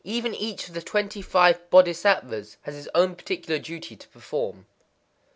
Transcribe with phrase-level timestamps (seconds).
[0.03, 4.65] _Even each of the Twenty five Bodhisattvas has his own particular duty to perform.
[4.65, 4.67] 63.